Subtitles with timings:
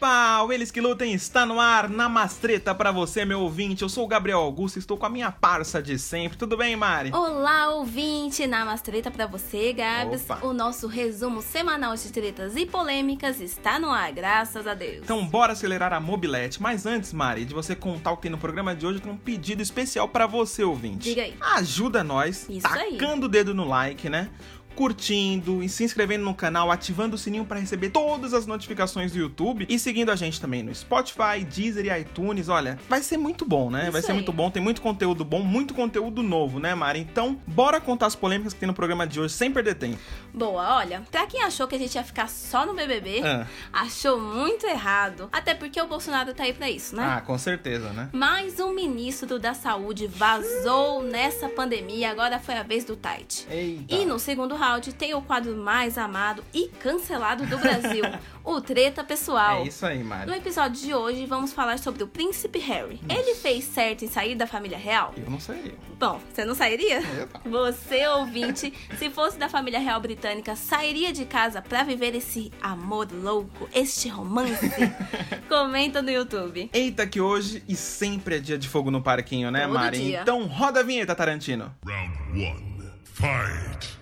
[0.00, 3.82] Opa, o Eles que Lutem está no ar, na mastreta para você, meu ouvinte.
[3.82, 6.38] Eu sou o Gabriel Augusto, estou com a minha parça de sempre.
[6.38, 7.10] Tudo bem, Mari?
[7.12, 10.22] Olá, ouvinte, na mastreta para você, Gabs.
[10.24, 10.38] Opa.
[10.42, 15.02] O nosso resumo semanal de tretas e polêmicas está no ar, graças a Deus.
[15.04, 16.62] Então bora acelerar a mobilete.
[16.62, 19.14] Mas antes, Mari, de você contar o que tem no programa de hoje, eu tenho
[19.16, 21.10] um pedido especial para você, ouvinte.
[21.10, 21.34] Diga aí.
[21.38, 22.96] Ajuda nós, Isso aí.
[22.96, 24.30] tacando o dedo no like, né?
[24.74, 29.18] Curtindo e se inscrevendo no canal, ativando o sininho para receber todas as notificações do
[29.18, 32.48] YouTube e seguindo a gente também no Spotify, Deezer e iTunes.
[32.48, 33.82] Olha, vai ser muito bom, né?
[33.84, 34.14] Isso vai ser aí.
[34.14, 37.00] muito bom, tem muito conteúdo bom, muito conteúdo novo, né, Mari?
[37.00, 39.98] Então, bora contar as polêmicas que tem no programa de hoje sem perder tempo.
[40.32, 43.46] Boa, olha, pra quem achou que a gente ia ficar só no BBB, Ah.
[43.72, 45.28] achou muito errado.
[45.32, 47.02] Até porque o Bolsonaro tá aí pra isso, né?
[47.04, 48.08] Ah, com certeza, né?
[48.12, 53.46] Mas um ministro da saúde vazou nessa pandemia, agora foi a vez do Tite.
[53.50, 53.94] Eita.
[53.94, 58.04] E no segundo round tem o quadro mais amado e cancelado do Brasil,
[58.44, 59.62] o Treta Pessoal.
[59.62, 60.32] É isso aí, No Mari.
[60.36, 63.00] episódio de hoje, vamos falar sobre o príncipe Harry.
[63.08, 65.12] Ele fez certo em sair da família real?
[65.16, 65.74] Eu não sei.
[65.98, 67.00] Bom, você não sairia?
[67.44, 73.08] Você, ouvinte, se fosse da família real britânica, sairia de casa pra viver esse amor
[73.12, 74.70] louco, este romance?
[75.48, 76.70] Comenta no YouTube.
[76.72, 79.98] Eita, que hoje e sempre é dia de fogo no parquinho, né, Todo Mari?
[79.98, 80.20] dia.
[80.22, 81.74] Então roda a vinheta, Tarantino.
[81.84, 82.70] Round one.
[83.04, 83.99] Fight.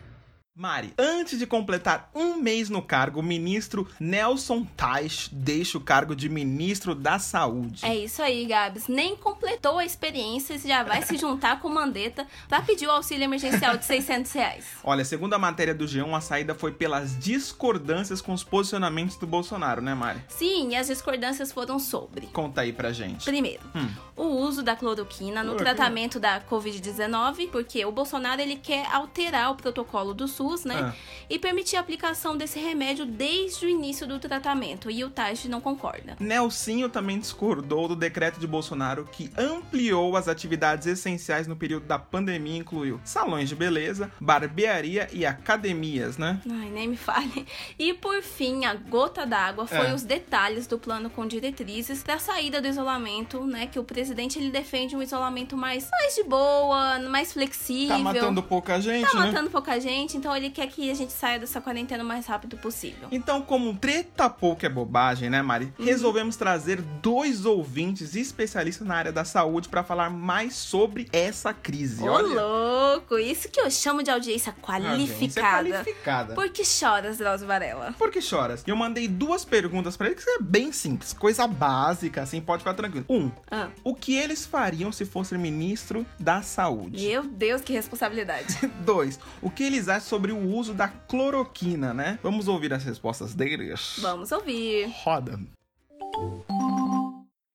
[0.59, 6.17] Mari, antes de completar um mês no cargo, o ministro Nelson Teich deixa o cargo
[6.17, 7.87] de ministro da Saúde.
[7.87, 8.89] É isso aí, Gabs.
[8.89, 12.91] Nem completou a experiência e já vai se juntar com o Mandetta pra pedir o
[12.91, 14.65] auxílio emergencial de 600 reais.
[14.83, 19.29] Olha, segundo a matéria do G1, a saída foi pelas discordâncias com os posicionamentos do
[19.29, 20.21] Bolsonaro, né, Mari?
[20.27, 22.27] Sim, e as discordâncias foram sobre.
[22.33, 23.25] Conta aí pra gente.
[23.27, 23.89] Primeiro, Hum.
[24.17, 25.77] o uso da cloroquina no Cloroquina.
[25.77, 30.77] tratamento da Covid-19, porque o Bolsonaro ele quer alterar o protocolo do SUS, né?
[30.81, 30.95] Ah.
[31.31, 34.91] E permitir a aplicação desse remédio desde o início do tratamento.
[34.91, 36.17] E o Taish não concorda.
[36.19, 41.99] Nelsinho também discordou do decreto de Bolsonaro que ampliou as atividades essenciais no período da
[41.99, 46.41] pandemia, incluiu salões de beleza, barbearia e academias, né?
[46.51, 47.47] Ai, nem me fale.
[47.79, 49.95] E por fim, a gota d'água foi É.
[49.95, 53.67] os detalhes do plano com diretrizes para a saída do isolamento, né?
[53.67, 57.89] Que o presidente ele defende um isolamento mais, mais de boa, mais flexível.
[57.97, 59.27] Tá matando pouca gente, Tá né?
[59.27, 62.57] matando pouca gente, então ele quer que a gente saia dessa quarentena o mais rápido
[62.57, 63.09] possível.
[63.13, 65.73] Então, como treta pouco é bobagem, né, Mari?
[65.79, 65.85] Uhum.
[65.85, 72.03] Resolvemos trazer dois ouvintes especialistas na área da saúde para falar mais sobre essa crise.
[72.09, 73.19] Ô, Olha, louco!
[73.19, 75.69] Isso que eu chamo de audiência audiência qualificada.
[75.71, 76.35] qualificada.
[76.35, 77.95] Por que choras, Drauzio Varela?
[77.99, 78.63] Por que choras?
[78.67, 82.75] Eu mandei duas perguntas pra ele que é bem simples, coisa básica, assim, pode ficar
[82.75, 83.05] tranquilo.
[83.09, 87.07] Um, Ah, o que eles fariam se fosse ministro da saúde?
[87.07, 88.59] meu Deus, que responsabilidade.
[88.85, 92.19] Dois, o que eles acham sobre o uso da cloroquina, né?
[92.23, 93.97] Vamos ouvir as respostas deles?
[94.01, 94.89] Vamos ouvir.
[95.03, 95.39] Roda.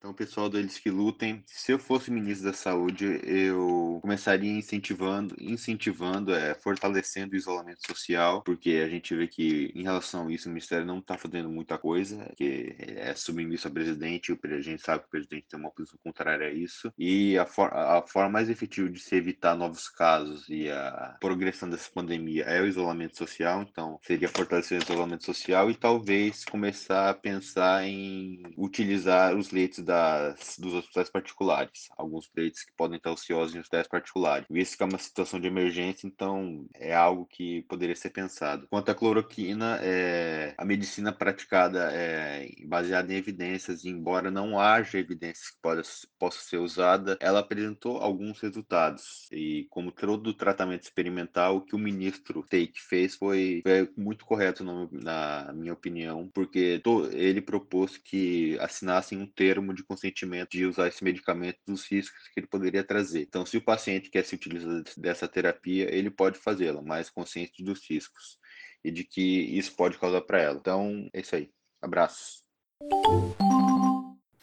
[0.03, 5.34] Então, pessoal do Eles que Lutem, se eu fosse ministro da Saúde, eu começaria incentivando,
[5.40, 10.50] incentivando, é, fortalecendo o isolamento social, porque a gente vê que, em relação a isso,
[10.50, 15.03] o Ministério não está fazendo muita coisa, que é submisso ao presidente, a gente sabe
[15.03, 18.50] que o presidente tem uma posição contrária a isso, e a, for- a forma mais
[18.50, 23.62] efetiva de se evitar novos casos e a progressão dessa pandemia é o isolamento social,
[23.62, 29.80] então seria fortalecer o isolamento social e talvez começar a pensar em utilizar os leitos
[29.94, 34.48] das, dos hospitais particulares, alguns leitos que podem estar ociosos em hospitais particulares.
[34.50, 38.68] Visto que é uma situação de emergência, então é algo que poderia ser pensado.
[38.70, 44.98] Quanto à cloroquina, é, a medicina praticada é baseada em evidências, e embora não haja
[44.98, 49.28] evidências que possa, possa ser usada, ela apresentou alguns resultados.
[49.31, 54.64] E como todo tratamento experimental, o que o ministro Take fez foi, foi muito correto,
[54.64, 60.66] na, na minha opinião, porque to- ele propôs que assinassem um termo de consentimento de
[60.66, 63.22] usar esse medicamento dos riscos que ele poderia trazer.
[63.22, 67.88] Então, se o paciente quer se utilizar dessa terapia, ele pode fazê-la, mas consciente dos
[67.90, 68.38] riscos
[68.84, 70.57] e de que isso pode causar para ela.
[70.60, 71.50] Então, é isso aí.
[71.81, 72.44] Abraços.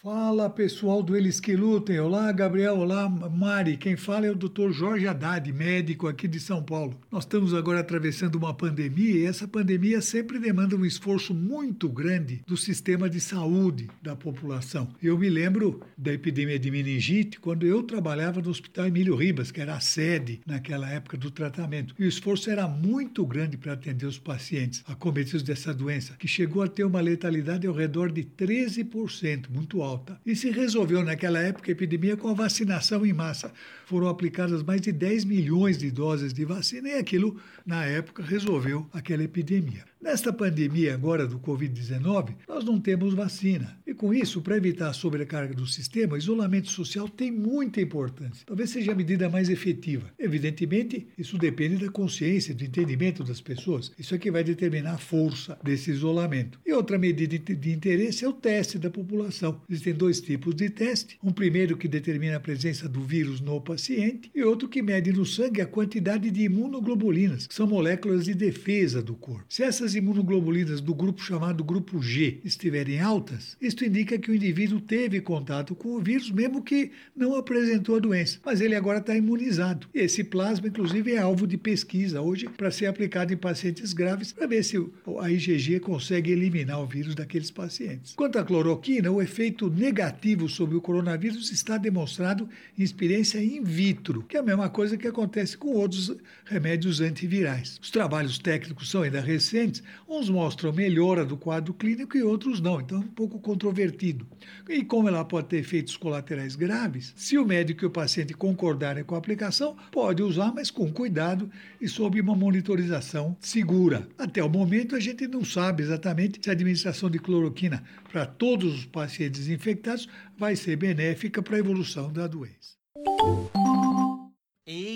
[0.03, 2.01] Fala pessoal do Eles que Lutem.
[2.01, 2.79] Olá, Gabriel.
[2.79, 3.77] Olá, Mari.
[3.77, 4.71] Quem fala é o Dr.
[4.71, 6.99] Jorge Haddad, médico aqui de São Paulo.
[7.13, 12.43] Nós estamos agora atravessando uma pandemia e essa pandemia sempre demanda um esforço muito grande
[12.47, 14.89] do sistema de saúde da população.
[15.03, 19.61] Eu me lembro da epidemia de meningite quando eu trabalhava no Hospital Emílio Ribas, que
[19.61, 21.95] era a sede naquela época do tratamento.
[21.99, 26.63] E o esforço era muito grande para atender os pacientes acometidos dessa doença, que chegou
[26.63, 30.21] a ter uma letalidade ao redor de 13%, muito alta.
[30.25, 33.53] E se resolveu naquela época a epidemia com a vacinação em massa.
[33.87, 38.89] Foram aplicadas mais de 10 milhões de doses de vacina e aquilo, na época, resolveu
[38.93, 39.90] aquela epidemia.
[40.03, 43.79] Nesta pandemia agora do Covid-19, nós não temos vacina.
[43.87, 48.47] E com isso, para evitar a sobrecarga do sistema, isolamento social tem muita importância.
[48.47, 50.11] Talvez seja a medida mais efetiva.
[50.19, 53.93] Evidentemente, isso depende da consciência, do entendimento das pessoas.
[53.99, 56.59] Isso é que vai determinar a força desse isolamento.
[56.65, 59.61] E outra medida de interesse é o teste da população.
[59.69, 61.19] Existem dois tipos de teste.
[61.23, 65.27] Um primeiro que determina a presença do vírus no paciente e outro que mede no
[65.27, 69.45] sangue a quantidade de imunoglobulinas, que são moléculas de defesa do corpo.
[69.47, 74.81] Se essas imunoglobulinas do grupo chamado grupo G estiverem altas, isto indica que o indivíduo
[74.81, 78.39] teve contato com o vírus, mesmo que não apresentou a doença.
[78.45, 79.89] Mas ele agora está imunizado.
[79.95, 84.47] Esse plasma, inclusive, é alvo de pesquisa hoje para ser aplicado em pacientes graves para
[84.47, 84.77] ver se
[85.21, 88.15] a IgG consegue eliminar o vírus daqueles pacientes.
[88.15, 92.49] Quanto à cloroquina, o efeito negativo sobre o coronavírus está demonstrado
[92.79, 96.15] em experiência in vitro, que é a mesma coisa que acontece com outros
[96.45, 97.79] remédios antivirais.
[97.81, 102.81] Os trabalhos técnicos são ainda recentes, uns mostram melhora do quadro clínico e outros não,
[102.81, 104.27] então é um pouco controvertido.
[104.69, 109.05] E como ela pode ter efeitos colaterais graves, se o médico e o paciente concordarem
[109.05, 111.51] com a aplicação, pode usar, mas com cuidado
[111.81, 114.09] e sob uma monitorização segura.
[114.19, 118.75] Até o momento, a gente não sabe exatamente se a administração de cloroquina para todos
[118.75, 122.79] os pacientes infectados vai ser benéfica para a evolução da doença.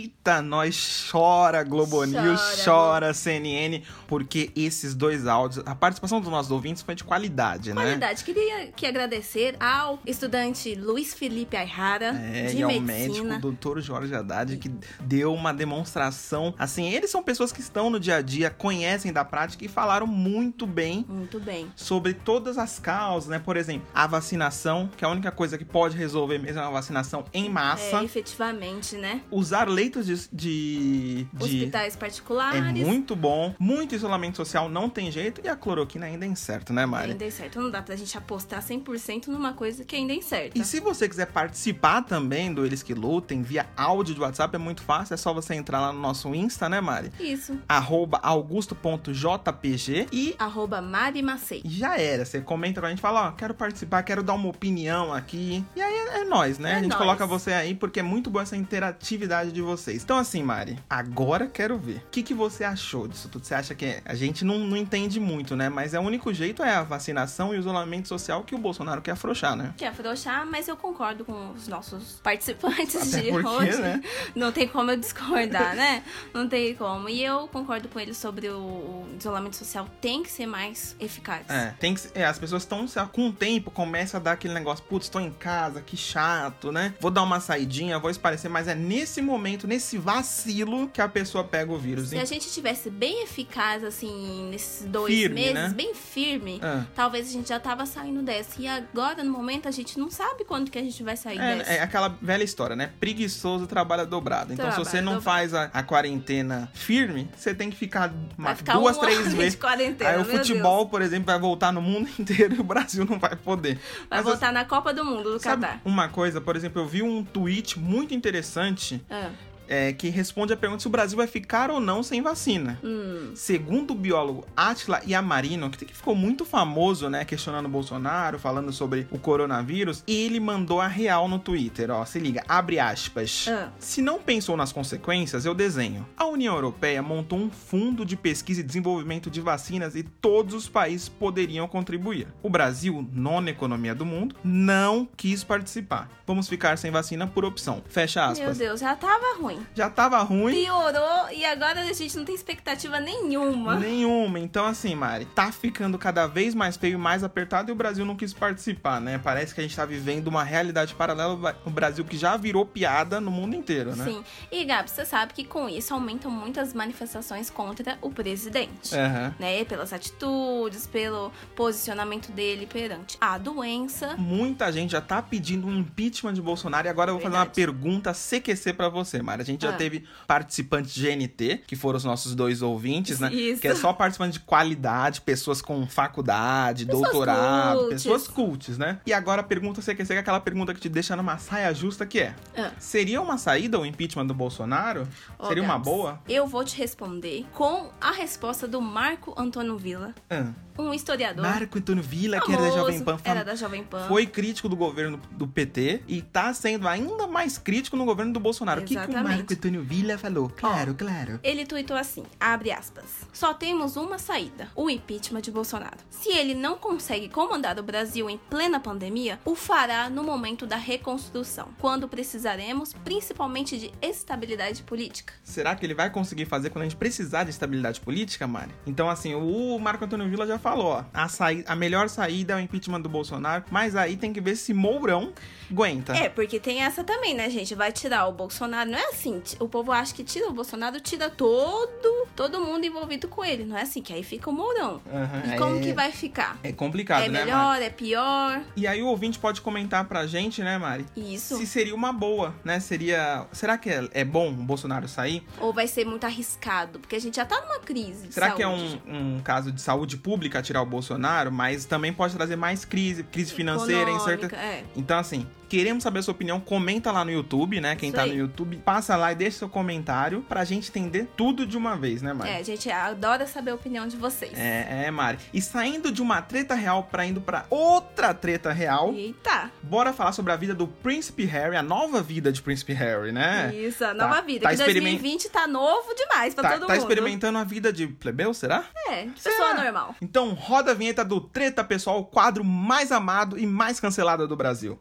[0.05, 6.29] Eita, nós chora Globo Chora, News, chora CNN, porque esses dois áudios, a participação dos
[6.31, 7.81] nossos ouvintes foi de qualidade, né?
[7.81, 8.23] Qualidade.
[8.23, 13.25] Queria que agradecer ao estudante Luiz Felipe Ayrara, É, de e ao medicina.
[13.25, 14.71] médico doutor Jorge Haddad, que
[15.01, 16.55] deu uma demonstração.
[16.59, 20.07] Assim, eles são pessoas que estão no dia a dia, conhecem da prática e falaram
[20.07, 21.73] muito bem Muito bem.
[21.75, 23.39] sobre todas as causas, né?
[23.39, 26.73] Por exemplo, a vacinação, que é a única coisa que pode resolver mesmo é uma
[26.73, 28.01] vacinação em massa.
[28.01, 29.23] É, efetivamente, né?
[29.31, 29.67] Usar
[30.01, 30.29] leitos de.
[30.33, 32.87] de, de- Hospitais é particulares.
[32.87, 33.55] muito bom.
[33.59, 35.41] Muito isolamento social não tem jeito.
[35.45, 37.13] E a cloroquina ainda é incerto, né, Mari?
[37.13, 37.61] Ainda é certo.
[37.61, 40.59] Não dá pra gente apostar 100% numa coisa que ainda é incerta.
[40.59, 44.59] E se você quiser participar também do Eles Que Lutem via áudio de WhatsApp, é
[44.59, 45.15] muito fácil.
[45.15, 47.11] É só você entrar lá no nosso Insta, né, Mari?
[47.21, 47.59] Isso.
[47.69, 51.63] Arroba augusto.jpg e Arroba Mari Macei.
[51.65, 52.25] já era.
[52.25, 55.65] Você comenta com a gente, fala, ó, quero participar, quero dar uma opinião aqui.
[55.77, 56.73] E aí é, é nós, né?
[56.73, 60.03] É a gente coloca você aí porque é muito boa essa interatividade de vocês.
[60.03, 61.97] Então, assim, Mari, agora quero ver.
[61.99, 63.45] O que, que você achou disso tudo?
[63.45, 65.69] Você acha que a gente não, não entende muito, né?
[65.69, 69.03] Mas é o único jeito é a vacinação e o isolamento social que o Bolsonaro
[69.03, 69.75] quer afrouxar, né?
[69.77, 73.81] Quer afrouxar, mas eu concordo com os nossos participantes Até de porque, hoje.
[73.81, 74.03] né?
[74.35, 76.03] Não tem como eu discordar, né?
[76.33, 77.09] Não tem como.
[77.09, 81.49] E eu concordo com ele sobre o, isolamento social tem que ser mais eficaz.
[81.49, 84.55] É, tem que, ser- é, as pessoas estão com o tempo começa a dar aquele
[84.55, 86.95] negócio, putz, tô em casa, que chato, né?
[87.01, 91.43] Vou dar uma saidinha, vou esparecer, mas é nesse momento, nesse vacilo que a pessoa
[91.43, 92.09] pega o vírus.
[92.11, 95.69] Se a gente tivesse bem eficaz, assim, nesses dois Firme, meses, né?
[95.75, 96.85] bem firme, Ah.
[96.95, 98.61] talvez a gente já tava saindo dessa.
[98.61, 101.71] E agora, no momento, a gente não sabe quando que a gente vai sair dessa.
[101.73, 102.91] É, é aquela velha história, né?
[103.01, 104.53] Preguiçoso trabalha dobrado.
[104.53, 105.23] Então, Trabalha se você não dobrado.
[105.25, 109.59] faz a, a quarentena firme, você tem que ficar, uma- ficar duas, um três vezes.
[109.59, 113.19] quarentena, Aí o futebol, por exemplo, vai voltar no mundo inteiro e o Brasil não
[113.19, 113.75] vai poder.
[114.09, 115.81] Vai Mas, voltar na Copa do Mundo do Sabe Catar.
[115.85, 119.31] uma coisa, por exemplo, eu vi um tweet muito interessante Ah,
[119.69, 122.79] é, que responde a pergunta se o Brasil vai ficar ou não sem vacina.
[122.83, 128.39] hum, Segundo o biólogo Atila Yamarino, que que ficou muito famoso, né, questionando o Bolsonaro,
[128.39, 133.47] falando sobre o coronavírus, ele mandou a real no Twitter, ó, se liga, abre aspas.
[133.49, 133.69] Ah.
[133.79, 136.07] Se não pensou nas consequências, eu desenho.
[136.17, 140.69] A União Europeia montou um fundo de pesquisa e desenvolvimento de vacinas e todos os
[140.69, 142.27] países poderiam contribuir.
[142.43, 146.09] O Brasil, nona economia do mundo, não quis participar.
[146.27, 147.83] Vamos ficar sem vacina por opção.
[147.89, 148.59] Fecha meu aspas.
[148.59, 149.54] Deus, já tava ruim.
[149.75, 150.55] Já tava ruim.
[150.55, 153.77] Piorou e agora a gente não tem expectativa nenhuma.
[153.77, 154.39] Nenhuma.
[154.39, 158.05] Então, assim, Mari, tá ficando cada vez mais feio e mais apertado e o Brasil
[158.05, 159.19] não quis participar, né?
[159.19, 163.21] Parece que a gente tá vivendo uma realidade paralela o Brasil que já virou piada
[163.21, 164.05] no mundo inteiro, né?
[164.05, 164.25] Sim.
[164.51, 168.95] E, Gabi, você sabe que com isso aumentam muitas manifestações contra o presidente.
[168.95, 169.35] Aham.
[169.39, 169.65] Né?
[169.65, 174.17] Pelas atitudes, pelo posicionamento dele perante a doença.
[174.17, 177.45] Muita gente já tá pedindo um impeachment de Bolsonaro e agora eu vou fazer uma
[177.45, 177.55] Verdade.
[177.55, 179.44] pergunta CQC pra você, Mari.
[179.45, 179.75] A gente já Ah.
[179.75, 183.33] teve participantes de GNT, que foram os nossos dois ouvintes, né?
[183.33, 183.61] Isso.
[183.61, 188.03] Que é só participante de qualidade, pessoas com faculdade, Pessoas doutorado, cultes.
[188.03, 188.99] pessoas cultes, né?
[189.07, 192.07] E agora a pergunta CQC, que é aquela pergunta que te deixa numa saia justa,
[192.07, 192.35] que é...
[192.57, 192.73] Ah.
[192.79, 195.07] Seria uma saída o impeachment do Bolsonaro?
[195.39, 196.21] Ó, Seria uma Gabs, boa?
[196.29, 200.47] Eu vou te responder com a resposta do Marco Antônio Villa, Ah,
[200.79, 201.45] um historiador.
[201.45, 204.07] Marco Antônio Villa, que era da Jovem Pan, Era da Jovem Pan.
[204.09, 208.41] foi crítico do governo do PT e tá sendo ainda mais crítico no governo do
[208.41, 208.81] Bolsonaro.
[208.81, 209.13] O que, que o.
[209.37, 210.49] Marco Antônio Villa falou?
[210.49, 211.41] Claro, claro.
[211.43, 213.05] Ele tuitou assim, abre aspas.
[213.33, 215.97] Só temos uma saída, o impeachment de Bolsonaro.
[216.11, 220.77] Se ele não consegue comandar o Brasil em plena pandemia, o fará no momento da
[220.77, 225.35] reconstrução, quando precisaremos principalmente de estabilidade política.
[225.43, 228.73] Será que ele vai conseguir fazer quando a gente precisar de estabilidade política, Mari?
[228.87, 231.29] Então, assim, o Marco Antônio Villa já falou, ó, a,
[231.67, 235.33] a melhor saída é o impeachment do Bolsonaro, mas aí tem que ver se Mourão
[235.75, 236.13] aguenta.
[236.17, 237.75] É, porque tem essa também, né, gente?
[237.75, 238.89] Vai tirar o Bolsonaro.
[238.91, 239.43] Não é assim.
[239.59, 243.65] O povo acha que tira o Bolsonaro, tira todo, todo mundo envolvido com ele.
[243.65, 245.01] Não é assim, que aí fica o Mourão.
[245.13, 246.59] Aham, E como é- que vai ficar?
[246.63, 247.45] É complicado, É né, Mari?
[247.51, 248.63] melhor, é pior?
[248.77, 251.05] E aí o ouvinte pode comentar pra gente, né, Mari?
[251.17, 251.57] Isso.
[251.57, 252.79] Se seria uma boa, né?
[252.81, 253.47] Seria.
[253.53, 255.43] Será que é, é bom o Bolsonaro sair?
[255.61, 256.99] Ou vai ser muito arriscado?
[257.01, 258.31] Porque a gente já tá numa crise.
[258.31, 259.03] Será que é saúde.
[259.07, 263.23] um, um caso de saúde pública tirar o Bolsonaro, mas também pode trazer mais crise,
[263.25, 264.55] crise financeira, incerta.
[264.57, 264.85] é.
[264.97, 267.97] Então, assim, queremos saber a sua opinião, comenta lá no YouTube, né?
[267.97, 268.31] Quem Isso tá aí.
[268.33, 272.23] no YouTube, passa lá e deixa seu comentário pra gente entender tudo de uma vez,
[272.23, 272.51] né, Mari?
[272.51, 274.53] É, a gente adora saber a opinião de vocês.
[274.57, 275.39] É, é, Mari.
[275.53, 279.71] E saindo de uma treta real pra indo pra outra treta real, Eita!
[279.83, 283.75] bora falar sobre a vida do Príncipe Harry, a nova vida de Príncipe Harry, né?
[283.75, 284.61] Isso, a nova Tá- vida.
[284.63, 287.03] tá que experiment- 2020 tá novo demais pra Tá, todo tá mundo.
[287.03, 288.85] experimentando a vida de plebeu, será?
[289.09, 290.15] É, de pessoa normal.
[290.21, 294.57] Então roda a vinheta do Treta Pessoal, o quadro mais amado e mais cancelado do
[294.57, 294.99] Brasil.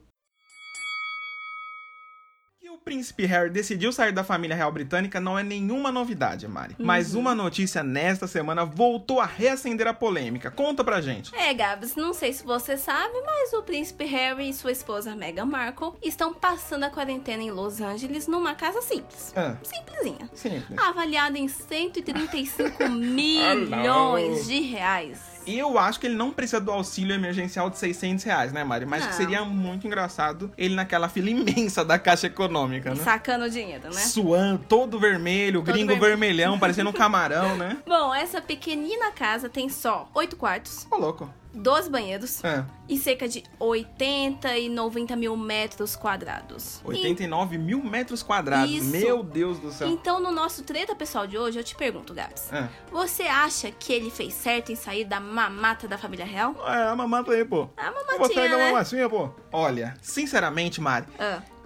[2.84, 6.76] Príncipe Harry decidiu sair da família real britânica não é nenhuma novidade, Mari.
[6.78, 6.86] Uhum.
[6.86, 10.52] Mas uma notícia nesta semana voltou a reacender a polêmica.
[10.52, 11.34] Conta pra gente.
[11.36, 15.46] É, Gabs, não sei se você sabe, mas o príncipe Harry e sua esposa Meghan
[15.46, 19.34] Markle estão passando a quarentena em Los Angeles numa casa simples.
[19.36, 20.30] Ah, Simplesinha.
[20.34, 20.78] simples.
[20.78, 25.33] Avaliada em 135 milhões de reais.
[25.46, 28.86] Eu acho que ele não precisa do auxílio emergencial de 600 reais, né, Mari?
[28.86, 33.04] Mas que seria muito engraçado ele naquela fila imensa da Caixa Econômica, né?
[33.04, 34.02] Sacando o dinheiro, né?
[34.02, 36.10] Suando, todo vermelho, Todo gringo vermelho.
[36.18, 37.78] vermelhão, parecendo um camarão, né?
[37.88, 41.30] Bom, essa pequenina casa tem só 8 quartos, Ô, louco.
[41.54, 42.66] 12 banheiros É.
[42.90, 46.82] e cerca de 80 e 90 mil metros quadrados.
[46.84, 48.72] 89 mil metros quadrados.
[48.72, 48.90] Isso.
[48.90, 49.88] Meu Deus do céu.
[49.90, 52.52] Então, no nosso treta pessoal de hoje, eu te pergunto, Gabs.
[52.52, 52.68] É.
[52.92, 56.56] Você acha que ele fez certo em sair da mamata da família real?
[56.68, 57.70] É, a mamata aí, pô.
[57.78, 58.72] A mamatinha, da né?
[58.72, 59.30] mamacinha, pô.
[59.52, 61.06] Olha, sinceramente, Mari,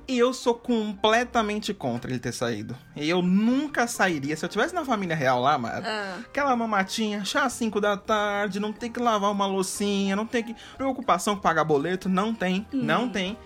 [0.08, 2.76] Ah, eu sou completamente contra ele ter saído.
[2.96, 4.36] Eu nunca sairia.
[4.36, 6.20] Se eu tivesse na família real lá, Mari, ah.
[6.26, 10.44] aquela mamatinha, chá às 5 da tarde, não tem que lavar uma loucinha, não tem
[10.44, 10.56] que.
[10.78, 12.66] Preocupação com pagar boleto, não tem.
[12.74, 12.84] Hum.
[12.84, 13.38] Não tem.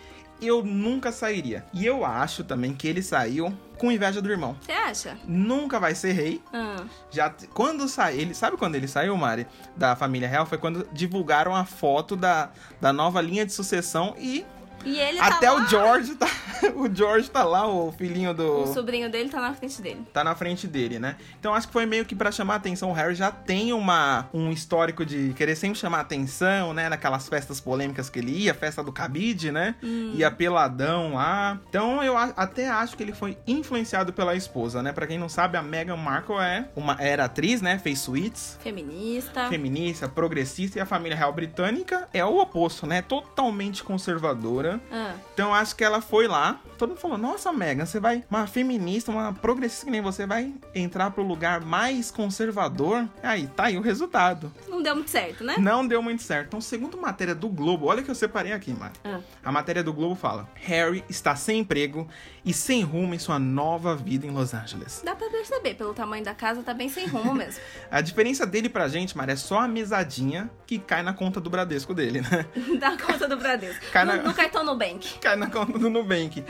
[0.42, 1.64] Eu nunca sairia.
[1.72, 4.56] E eu acho também que ele saiu com inveja do irmão.
[4.62, 5.18] Você acha?
[5.28, 6.42] Nunca vai ser rei.
[6.52, 6.84] Ah.
[7.12, 11.56] Já quando sai, ele sabe quando ele saiu, Mari, da família real foi quando divulgaram
[11.56, 14.46] a foto da, da nova linha de sucessão e
[14.86, 16.28] E ele até tá o lá, George tá
[16.76, 20.06] o George tá lá, o filhinho do O sobrinho dele tá na frente dele.
[20.14, 21.16] tá na frente dele, né?
[21.40, 22.92] Então acho que foi meio que pra chamar a atenção.
[22.92, 26.88] O Harry já tem uma um histórico de querer sempre chamar a atenção, né?
[26.90, 29.76] Naquelas festas polêmicas que ele ia, festa do cabide, né?
[30.14, 31.60] Ia peladão lá.
[31.70, 34.92] Então eu até acho que ele foi influenciado pela esposa, né?
[34.92, 37.80] Pra quem não sabe, a Meghan Markle é uma era atriz, né?
[37.80, 39.48] Fez Suits, Feminista.
[39.50, 43.02] feminista, progressista e a família real britânica é o oposto, né?
[43.02, 44.71] Totalmente conservadora.
[44.92, 45.14] Ah.
[45.34, 46.60] Então acho que ela foi lá.
[46.78, 48.24] Todo mundo falou: Nossa, Megan, você vai.
[48.30, 53.08] Uma feminista, uma progressista que nem você vai entrar pro lugar mais conservador.
[53.22, 54.52] Aí, tá aí o resultado.
[54.68, 55.56] Não deu muito certo, né?
[55.60, 56.48] Não deu muito certo.
[56.48, 58.94] Então, segundo matéria do Globo, olha que eu separei aqui, Mari.
[59.04, 59.20] Ah.
[59.44, 62.08] A matéria do Globo fala: Harry está sem emprego
[62.44, 65.02] e sem rumo em sua nova vida em Los Angeles.
[65.06, 67.62] Dá pra perceber, pelo tamanho da casa, tá bem sem rumo mesmo.
[67.92, 71.50] A diferença dele pra gente, Mari, é só a mesadinha que cai na conta do
[71.50, 72.46] Bradesco dele, né?
[72.80, 73.86] da conta do Bradesco.
[73.92, 75.14] Cai na- No, no cartão Nubank.
[75.20, 76.44] cai na conta do Nubank.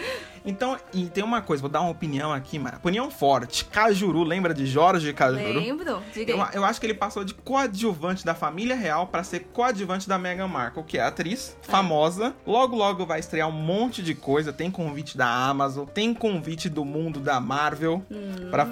[0.44, 2.78] Então, e tem uma coisa, vou dar uma opinião aqui, mano.
[2.78, 3.66] Opinião forte.
[3.66, 5.60] Cajuru, lembra de Jorge Cajuru?
[5.60, 6.02] Lembro?
[6.14, 6.50] Diga Eu, aí.
[6.54, 10.48] eu acho que ele passou de coadjuvante da família real pra ser coadjuvante da Meghan
[10.48, 12.36] Markle, que é atriz, famosa.
[12.46, 14.52] Logo, logo vai estrear um monte de coisa.
[14.52, 18.04] Tem convite da Amazon, tem convite do mundo da Marvel.
[18.50, 18.68] Pra,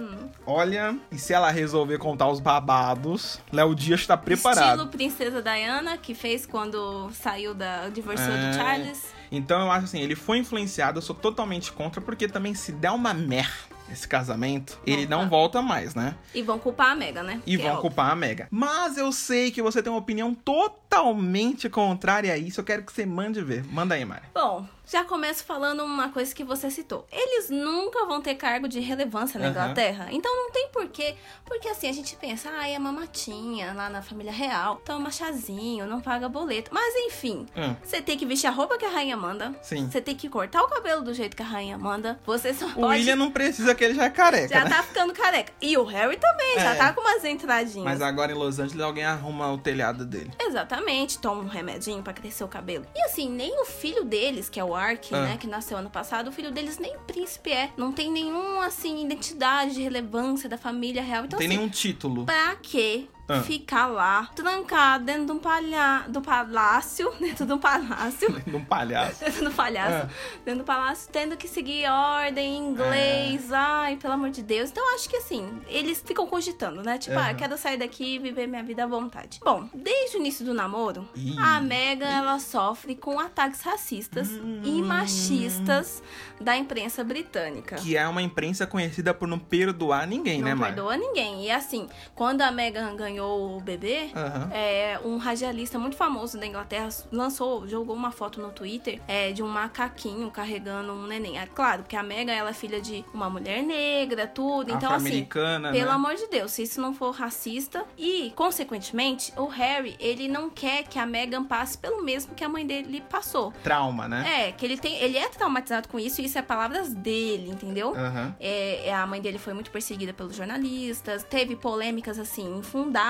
[0.47, 4.69] olha, e se ela resolver contar os babados, Léo Dias tá preparado.
[4.77, 8.49] Estilo Princesa Diana, que fez quando saiu da divorciou É.
[8.49, 9.19] do Charles.
[9.31, 12.91] Então eu acho assim, ele foi influenciado, eu sou totalmente contra, porque também se der
[12.91, 15.29] uma merda esse casamento, ele não Volta.
[15.29, 16.15] volta mais, né?
[16.33, 17.41] E vão culpar a Mega, né?
[17.45, 18.47] E Que vão é culpar a Mega.
[18.51, 22.59] Mas eu sei que você tem uma opinião totalmente contrária a isso.
[22.59, 23.63] Eu quero que você mande ver.
[23.65, 24.23] Manda aí, Mari.
[24.33, 27.05] Bom, Já começo falando uma coisa que você citou.
[27.11, 29.51] Eles nunca vão ter cargo de relevância na Aham.
[29.53, 30.07] Inglaterra.
[30.09, 31.15] Então não tem porquê.
[31.45, 35.85] Porque assim, a gente pensa, ah, é uma matinha lá na família real, toma chazinho,
[35.85, 36.71] não paga boleto.
[36.73, 37.75] Mas enfim, Hum.
[37.83, 39.53] você tem que vestir a roupa que a rainha manda.
[39.61, 39.87] Sim.
[39.87, 42.19] Você tem que cortar o cabelo do jeito que a rainha manda.
[42.25, 42.87] Você só O pode.
[42.99, 44.71] William não precisa que ele já é careca, Já né?
[44.71, 45.53] tá ficando careca.
[45.61, 46.75] E o Harry também, já É.
[46.75, 47.85] tá com umas entradinhas.
[47.85, 50.31] Mas agora em Los Angeles alguém arruma o telhado dele.
[50.39, 52.87] Exatamente, toma um remedinho pra crescer o cabelo.
[52.95, 55.21] E assim, nem o filho deles, que é o Ark, Ah.
[55.25, 57.69] né, que nasceu ano passado, o filho deles nem príncipe é.
[57.77, 61.25] Não tem nenhum, assim, identidade de relevância da família real.
[61.25, 62.25] Então, Tem assim, nenhum título.
[62.25, 63.07] pra quê?
[63.29, 63.41] Ah.
[63.43, 66.05] Ficar lá, trancado dentro de um palha...
[66.07, 69.23] do palácio, dentro de um palácio, De um palhaço.
[69.23, 70.39] dentro do palhaço, Ah.
[70.43, 74.71] dentro do palácio, tendo que seguir ordem em inglês, ai, pelo amor de Deus.
[74.71, 76.97] Então, acho que assim, eles ficam cogitando, né?
[76.97, 77.35] Tipo, ah, Aham.
[77.35, 79.39] quero sair daqui e viver minha vida à vontade.
[79.43, 81.35] Bom, desde o início do namoro, Ih.
[81.37, 84.29] a Megan, ela sofre com ataques racistas
[84.63, 86.01] e machistas
[86.41, 87.75] da imprensa britânica.
[87.75, 91.45] Que é uma imprensa conhecida por não perdoar ninguém, né, Não perdoa ninguém.
[91.45, 94.49] E assim, quando a Megan ganhou o bebê, Aham.
[94.51, 99.43] é, um radialista muito famoso da Inglaterra lançou, jogou uma foto no Twitter é, de
[99.43, 101.37] um macaquinho carregando um neném.
[101.37, 104.71] É claro, porque a Megan ela é filha de uma mulher negra, tudo.
[104.71, 105.91] Então, assim, Afro-americana, pelo né?
[105.91, 107.85] amor de Deus, se isso não for racista.
[107.97, 112.49] E, consequentemente, o Harry, ele não quer que a Megan passe pelo mesmo que a
[112.49, 113.53] mãe dele passou.
[113.63, 114.47] Trauma, né?
[114.47, 114.95] É, que ele tem.
[114.97, 117.93] Ele é traumatizado com isso, e isso é palavras dele, entendeu?
[118.39, 123.08] É, é, a mãe dele foi muito perseguida pelos jornalistas, teve polêmicas assim, infundadas,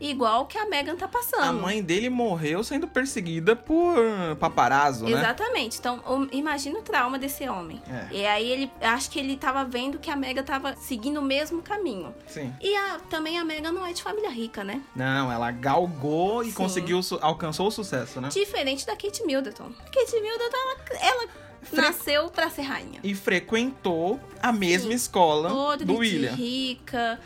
[0.00, 1.42] igual que a Megan tá passando.
[1.44, 3.96] A mãe dele morreu sendo perseguida por
[4.38, 5.12] paparazzo, né?
[5.12, 5.78] Exatamente.
[5.78, 6.00] Então,
[6.32, 7.80] imagina o trauma desse homem.
[7.88, 8.06] É.
[8.16, 11.62] E aí ele acho que ele tava vendo que a Megan tava seguindo o mesmo
[11.62, 12.14] caminho.
[12.26, 12.52] Sim.
[12.60, 14.80] E a- também a Megan não é de família rica, né?
[14.94, 16.52] Não, ela galgou e Sim.
[16.52, 18.28] conseguiu, alcançou o sucesso, né?
[18.28, 19.70] Diferente da Kate Middleton.
[19.80, 21.28] A Kate Middleton, ela, ela
[21.72, 23.00] nasceu pra ser rainha.
[23.04, 26.32] E frequentou a mesma escola Podre do William.
[26.32, 27.20] rica,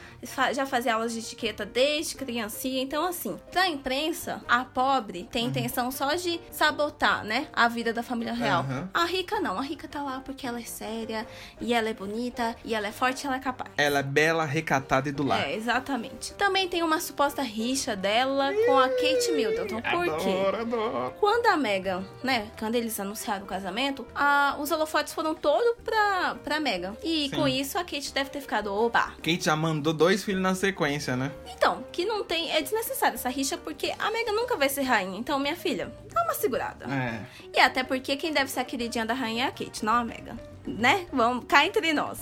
[0.52, 2.82] já fazia aulas de etiqueta desde criancinha.
[2.82, 5.26] Então, assim, pra imprensa, a pobre Uhum.
[5.26, 7.48] tem intenção só de sabotar, né?
[7.52, 8.60] A vida da família real.
[8.62, 8.88] Aham.
[8.94, 9.58] A rica não.
[9.58, 11.26] A rica tá lá porque ela é séria,
[11.60, 13.70] e ela é bonita, e ela é forte e ela é capaz.
[13.76, 15.40] Ela é bela, recatada e do lar.
[15.48, 16.32] É, exatamente.
[16.34, 19.80] Também tem uma suposta rixa dela com a Kate Middleton.
[19.82, 20.58] Por quê?
[20.60, 21.14] Adoro.
[21.20, 26.36] Quando a Megan, né, quando eles anunciaram o casamento, a- os holofotes foram todos pra,
[26.42, 26.96] pra Megan.
[27.02, 27.36] E Sim.
[27.36, 31.16] com isso a Kate deve ter ficado, opa, Kate já mandou dois filhos na sequência,
[31.16, 31.32] né?
[31.56, 32.52] Então, que não tem.
[32.52, 35.18] É desnecessária essa rixa porque a Megan nunca vai ser rainha.
[35.18, 36.84] Então, minha filha, dá uma segurada.
[36.86, 37.20] É.
[37.52, 40.04] E até porque quem deve ser a queridinha da rainha é a Kate, não a
[40.04, 40.38] Megan.
[40.66, 41.06] Né?
[41.12, 42.20] Vamos cá entre nós.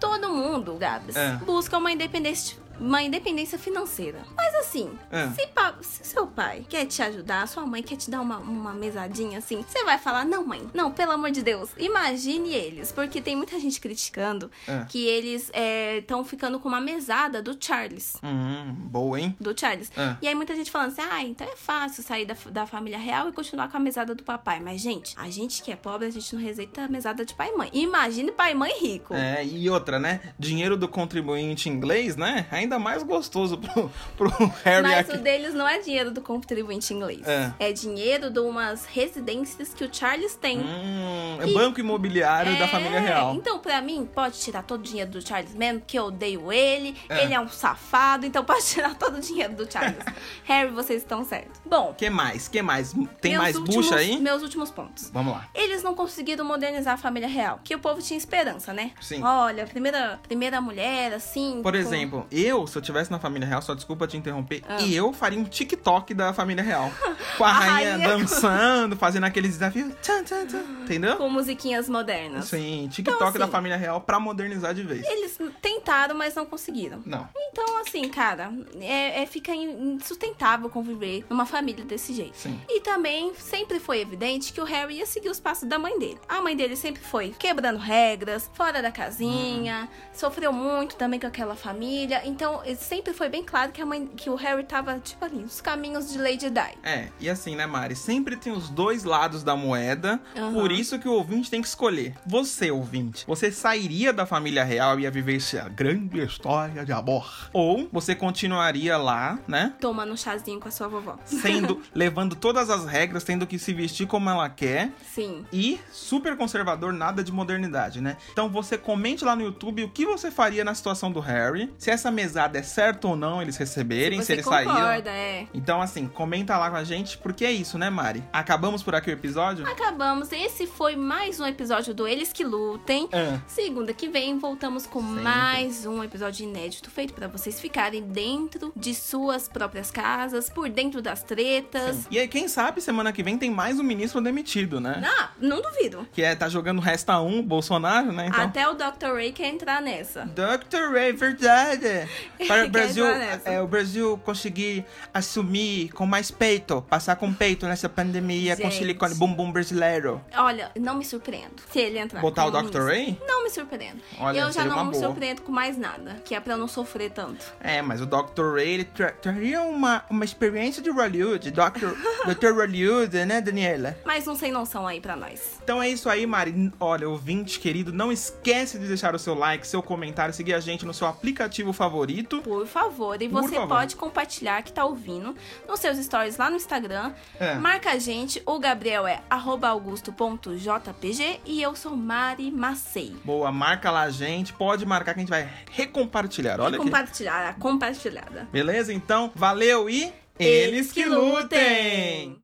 [0.00, 1.32] Todo mundo, Gabs, É.
[1.44, 2.56] busca uma independência.
[2.80, 4.20] Uma independência financeira.
[4.36, 5.28] Mas assim, É.
[5.30, 5.48] se,
[5.82, 9.64] se seu pai quer te ajudar, sua mãe quer te dar uma, uma mesadinha assim,
[9.66, 12.92] você vai falar: Não, mãe, não, pelo amor de Deus, imagine eles.
[12.92, 14.84] Porque tem muita gente criticando É.
[14.88, 15.50] que eles
[15.98, 19.36] estão ficando com uma mesada do Charles Hum, boa, hein?
[19.40, 19.90] do Charles.
[19.96, 20.16] É.
[20.22, 23.28] E aí muita gente falando assim, ah, então é fácil sair da, da família real
[23.28, 24.60] e continuar com a mesada do papai.
[24.60, 27.50] Mas, gente, a gente que é pobre, a gente não rejeita a mesada de pai
[27.52, 27.70] e mãe.
[27.72, 29.14] Imagine pai e mãe rico.
[29.14, 30.20] É, e outra, né?
[30.38, 32.46] Dinheiro do contribuinte inglês, né?
[32.50, 34.28] Ainda mais gostoso pro, pro
[34.64, 35.18] Harry Mas aqui.
[35.18, 37.22] o deles não é dinheiro do contribuinte inglês.
[37.26, 37.72] É.
[37.72, 40.58] dinheiro de umas residências que o Charles tem.
[40.58, 43.34] Hum, é banco imobiliário da É, família real.
[43.36, 46.96] Então, pra mim, pode tirar todo o dinheiro do Charles mesmo, que eu odeio ele.
[47.08, 47.22] É.
[47.24, 49.96] Ele é um safado, então pode tirar todo o dinheiro do Charles.
[50.44, 51.60] Harry, vocês estão certos.
[51.64, 52.48] Bom, Que mais?
[52.48, 52.94] Que mais?
[53.20, 54.18] Tem mais últimos- bucha aí?
[54.18, 55.10] Meus últimos pontos.
[55.12, 55.48] Vamos lá.
[55.54, 58.92] Eles não conseguiram modernizar a família real, que o povo tinha esperança, né?
[59.00, 59.22] Sim.
[59.22, 61.60] Olha, primeira, primeira mulher, assim.
[61.62, 64.82] Por com- exemplo, eu, se eu tivesse na família real, só desculpa te interromper, Ah.
[64.86, 66.90] eu faria um TikTok da família real.
[67.36, 69.92] Com a, A rainha, rainha- dançando, fazendo aqueles desafios.
[70.02, 71.16] Tchan, tchan, tchan, entendeu?
[71.16, 72.46] Com musiquinhas modernas.
[72.46, 75.06] Sim, TikTok Então, da assim, família real pra modernizar de vez.
[75.06, 77.00] Eles tentaram, mas não conseguiram.
[77.06, 77.28] Não.
[77.50, 82.36] Então, assim, cara, é, é- fica in- insustentável conviver numa família desse jeito.
[82.36, 82.58] Sim.
[82.68, 86.18] E também sempre foi evidente que o Harry ia seguir os passos da mãe dele.
[86.28, 91.54] A mãe dele sempre foi quebrando regras, fora da casinha, sofreu muito também com aquela
[91.54, 92.22] família.
[92.24, 95.60] Então, sempre foi bem claro que a mãe, que o Harry tava, tipo ali, os
[95.60, 96.78] caminhos de Lady Di.
[96.82, 97.96] É, e assim, né, Mari?
[97.96, 100.52] Sempre tem os dois lados da moeda, Aham.
[100.52, 102.14] por isso que o ouvinte tem que escolher.
[102.26, 107.48] Você, ouvinte, você sairia da família real e ia viver essa grande história de amor
[107.52, 109.74] Ou você continuaria lá, né?
[109.80, 111.18] Tomando um chazinho com a sua vovó.
[111.24, 114.90] Sendo, levando todas as regras, tendo que se vestir como ela quer.
[115.02, 115.44] Sim.
[115.52, 118.16] E super conservador, nada de modernidade, né?
[118.32, 121.72] Então você comente lá no YouTube o que você faria na situação do Harry.
[121.78, 124.74] Se essa é certa ou não eles receberem, se, Você eles saíram.
[124.74, 125.46] concorda, é.
[125.52, 128.22] Então, assim, comenta lá com a gente, porque é isso, né, Mari?
[128.32, 129.66] Acabamos por aqui o episódio?
[129.66, 130.30] Acabamos.
[130.32, 133.08] Esse foi mais um episódio do Eles que Lutem.
[133.12, 133.40] Ah.
[133.46, 135.22] Segunda que vem voltamos com Sempre.
[135.22, 141.02] mais um episódio inédito feito pra vocês ficarem dentro de suas próprias casas, por dentro
[141.02, 142.06] das tretas.
[142.10, 145.02] E aí, quem sabe semana que vem tem mais um ministro demitido, né?
[145.04, 146.06] Ah, não duvido.
[146.12, 148.26] Que é, tá jogando resta um, Bolsonaro, né?
[148.28, 148.44] Então.
[148.44, 149.14] Até o Dr.
[149.14, 150.26] Ray quer entrar nessa.
[150.26, 150.92] Dr.
[150.92, 152.08] Ray, verdade.
[152.46, 153.04] Para o Quer Brasil,
[153.44, 158.76] é, o Brasil conseguir assumir com mais peito, passar com peito nessa pandemia com Gente.
[158.76, 160.20] silicone bumbum brasileiro.
[160.36, 162.20] Olha, não me surpreendo se ele entrar.
[162.20, 162.82] Botar o Dr.
[162.82, 163.18] Ray?
[163.26, 164.00] Não me surpreendo.
[164.18, 165.06] Olha, eu já não me boa.
[165.06, 167.44] surpreendo com mais nada, que é pra eu não sofrer tanto.
[167.60, 168.54] É, mas o Dr.
[168.54, 171.94] Ray ele tra traria uma, uma experiência de Hollywood, Dr.
[172.32, 172.52] Dr.
[172.54, 173.96] Hollywood, né, Daniela?
[174.04, 175.58] Mais um sem noção aí pra nós.
[175.62, 176.72] Então é isso aí, Mari.
[176.78, 180.84] Olha, ouvinte querido, não esquece de deixar o seu like, seu comentário, seguir a gente
[180.86, 182.07] no seu aplicativo favorito.
[182.42, 183.68] Por favor, e Por você favor.
[183.68, 185.34] pode compartilhar que tá ouvindo
[185.68, 187.12] nos seus stories lá no Instagram.
[187.38, 187.54] É.
[187.56, 193.14] Marca a gente, o Gabriel é augusto.jpg e eu sou Mari Macei.
[193.24, 196.60] Boa, marca lá a gente, pode marcar que a gente vai recompartilhar.
[196.60, 196.84] Olha aqui.
[196.84, 198.48] Compartilhar, compartilhada.
[198.50, 198.92] Beleza?
[198.92, 202.40] Então, valeu e Eles que lutem!